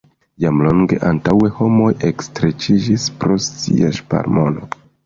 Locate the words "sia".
3.53-3.97